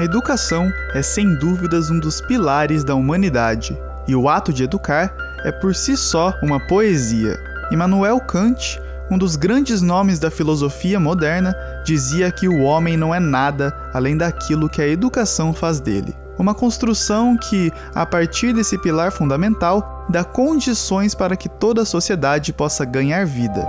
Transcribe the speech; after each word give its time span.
A 0.00 0.04
educação 0.04 0.72
é 0.94 1.02
sem 1.02 1.34
dúvidas 1.34 1.90
um 1.90 1.98
dos 1.98 2.22
pilares 2.22 2.82
da 2.82 2.94
humanidade, 2.94 3.78
e 4.08 4.16
o 4.16 4.30
ato 4.30 4.50
de 4.50 4.64
educar 4.64 5.14
é 5.44 5.52
por 5.52 5.74
si 5.74 5.94
só 5.94 6.32
uma 6.42 6.58
poesia. 6.58 7.38
Immanuel 7.70 8.18
Kant, 8.18 8.80
um 9.10 9.18
dos 9.18 9.36
grandes 9.36 9.82
nomes 9.82 10.18
da 10.18 10.30
filosofia 10.30 10.98
moderna, 10.98 11.54
dizia 11.84 12.32
que 12.32 12.48
o 12.48 12.62
homem 12.62 12.96
não 12.96 13.14
é 13.14 13.20
nada 13.20 13.76
além 13.92 14.16
daquilo 14.16 14.70
que 14.70 14.80
a 14.80 14.88
educação 14.88 15.52
faz 15.52 15.80
dele. 15.80 16.16
Uma 16.38 16.54
construção 16.54 17.36
que, 17.36 17.70
a 17.94 18.06
partir 18.06 18.54
desse 18.54 18.78
pilar 18.78 19.12
fundamental, 19.12 20.06
dá 20.08 20.24
condições 20.24 21.14
para 21.14 21.36
que 21.36 21.46
toda 21.46 21.82
a 21.82 21.84
sociedade 21.84 22.54
possa 22.54 22.86
ganhar 22.86 23.26
vida. 23.26 23.66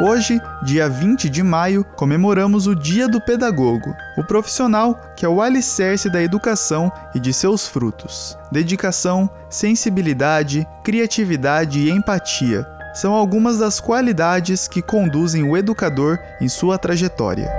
Hoje, 0.00 0.40
dia 0.62 0.88
20 0.88 1.28
de 1.28 1.42
maio, 1.42 1.84
comemoramos 1.96 2.68
o 2.68 2.74
Dia 2.74 3.08
do 3.08 3.20
Pedagogo, 3.20 3.92
o 4.16 4.22
profissional 4.22 4.96
que 5.16 5.26
é 5.26 5.28
o 5.28 5.42
alicerce 5.42 6.08
da 6.08 6.22
educação 6.22 6.92
e 7.16 7.18
de 7.18 7.32
seus 7.32 7.66
frutos. 7.66 8.38
Dedicação, 8.52 9.28
sensibilidade, 9.50 10.64
criatividade 10.84 11.80
e 11.80 11.90
empatia 11.90 12.64
são 12.94 13.12
algumas 13.12 13.58
das 13.58 13.80
qualidades 13.80 14.68
que 14.68 14.80
conduzem 14.80 15.42
o 15.42 15.56
educador 15.56 16.16
em 16.40 16.48
sua 16.48 16.78
trajetória. 16.78 17.50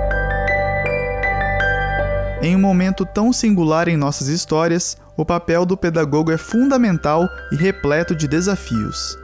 Em 2.40 2.56
um 2.56 2.60
momento 2.60 3.04
tão 3.04 3.34
singular 3.34 3.86
em 3.86 3.98
nossas 3.98 4.28
histórias, 4.28 4.96
o 5.14 5.26
papel 5.26 5.66
do 5.66 5.76
pedagogo 5.76 6.32
é 6.32 6.38
fundamental 6.38 7.28
e 7.52 7.56
repleto 7.56 8.14
de 8.14 8.26
desafios. 8.26 9.14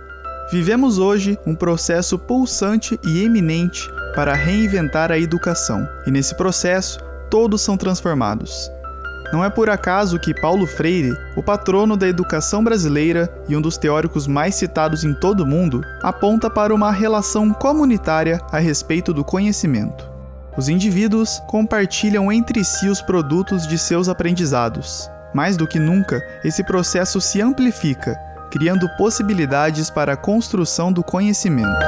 Vivemos 0.49 0.99
hoje 0.99 1.37
um 1.45 1.57
processo 1.57 2.17
pulsante 2.17 3.01
e 3.05 3.25
eminente 3.25 3.91
para 4.15 4.33
reinventar 4.33 5.11
a 5.11 5.19
educação, 5.19 5.89
e 6.07 6.11
nesse 6.11 6.37
processo 6.37 7.01
todos 7.29 7.63
são 7.63 7.77
transformados. 7.77 8.71
Não 9.33 9.45
é 9.45 9.51
por 9.51 9.69
acaso 9.69 10.21
que 10.21 10.33
Paulo 10.41 10.65
Freire, 10.65 11.17
o 11.37 11.43
patrono 11.43 11.97
da 11.97 12.07
educação 12.07 12.63
brasileira 12.63 13.29
e 13.49 13.57
um 13.57 13.61
dos 13.61 13.77
teóricos 13.77 14.29
mais 14.29 14.55
citados 14.55 15.03
em 15.03 15.13
todo 15.15 15.41
o 15.41 15.47
mundo, 15.47 15.83
aponta 16.01 16.49
para 16.49 16.73
uma 16.73 16.93
relação 16.93 17.53
comunitária 17.53 18.41
a 18.53 18.61
respeito 18.61 19.13
do 19.13 19.25
conhecimento. 19.25 20.09
Os 20.57 20.69
indivíduos 20.69 21.43
compartilham 21.49 22.31
entre 22.31 22.63
si 22.63 22.89
os 22.89 23.03
produtos 23.03 23.67
de 23.67 23.77
seus 23.77 24.09
aprendizados. 24.09 25.11
Mais 25.35 25.57
do 25.57 25.67
que 25.67 25.81
nunca, 25.81 26.23
esse 26.45 26.63
processo 26.63 27.21
se 27.21 27.43
amplifica 27.43 28.17
criando 28.57 28.89
possibilidades 28.97 29.91
para 29.91 30.15
a 30.15 30.17
construção 30.17 30.91
do 30.91 31.05
conhecimento. 31.05 31.85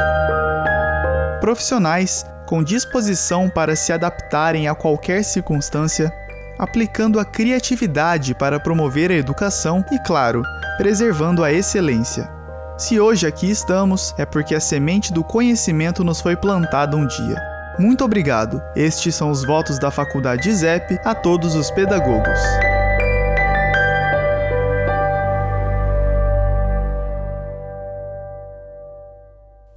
Profissionais 1.41 2.27
com 2.47 2.63
disposição 2.63 3.49
para 3.49 3.75
se 3.75 3.91
adaptarem 3.91 4.69
a 4.69 4.75
qualquer 4.75 5.25
circunstância, 5.25 6.13
aplicando 6.59 7.19
a 7.19 7.25
criatividade 7.25 8.35
para 8.35 8.61
promover 8.61 9.11
a 9.11 9.15
educação 9.15 9.83
e, 9.91 9.99
claro, 10.01 10.43
preservando 10.77 11.43
a 11.43 11.51
excelência. 11.51 12.29
Se 12.77 13.01
hoje 13.01 13.27
aqui 13.27 13.51
estamos, 13.51 14.15
é 14.19 14.27
porque 14.27 14.55
a 14.55 14.61
semente 14.61 15.11
do 15.11 15.25
conhecimento 15.25 16.05
nos 16.05 16.21
foi 16.21 16.37
plantada 16.37 16.99
um 16.99 17.07
dia. 17.07 17.41
Muito 17.79 18.05
obrigado. 18.05 18.63
Estes 18.77 19.15
são 19.15 19.31
os 19.31 19.43
votos 19.43 19.79
da 19.79 19.91
Faculdade 19.91 20.53
ZEP 20.53 21.01
a 21.03 21.15
todos 21.15 21.55
os 21.55 21.71
pedagogos. 21.71 22.68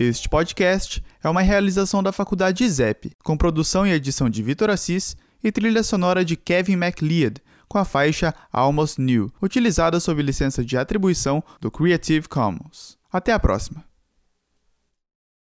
Este 0.03 0.27
podcast 0.27 1.03
é 1.23 1.29
uma 1.29 1.43
realização 1.43 2.01
da 2.01 2.11
Faculdade 2.11 2.63
ISEP, 2.63 3.11
com 3.23 3.37
produção 3.37 3.85
e 3.85 3.91
edição 3.91 4.31
de 4.31 4.41
Vitor 4.41 4.71
Assis 4.71 5.15
e 5.43 5.51
trilha 5.51 5.83
sonora 5.83 6.25
de 6.25 6.35
Kevin 6.35 6.75
MacLeod, 6.75 7.39
com 7.67 7.77
a 7.77 7.85
faixa 7.85 8.33
Almost 8.51 8.99
New, 8.99 9.31
utilizada 9.39 9.99
sob 9.99 10.19
licença 10.23 10.65
de 10.65 10.75
atribuição 10.75 11.43
do 11.61 11.69
Creative 11.69 12.27
Commons. 12.27 12.97
Até 13.13 13.31
a 13.31 13.37
próxima! 13.37 13.90